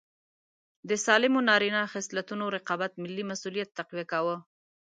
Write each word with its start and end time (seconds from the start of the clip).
د 0.89 0.91
سالمو 1.05 1.39
نارینه 1.49 1.81
خصلتونو 1.93 2.45
رقابت 2.55 2.91
ملي 3.03 3.23
مسوولیت 3.31 3.69
تقویه 3.77 4.05
کاوه. 4.11 4.35